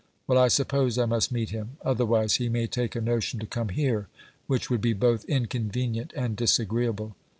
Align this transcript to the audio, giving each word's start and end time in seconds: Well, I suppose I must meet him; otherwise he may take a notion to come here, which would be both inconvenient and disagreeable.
Well, 0.25 0.39
I 0.39 0.47
suppose 0.47 0.97
I 0.97 1.05
must 1.05 1.31
meet 1.31 1.51
him; 1.51 1.77
otherwise 1.85 2.37
he 2.37 2.49
may 2.49 2.65
take 2.65 2.95
a 2.95 3.01
notion 3.01 3.39
to 3.39 3.45
come 3.45 3.69
here, 3.69 4.07
which 4.47 4.67
would 4.67 4.81
be 4.81 4.93
both 4.93 5.23
inconvenient 5.25 6.11
and 6.15 6.35
disagreeable. 6.35 7.15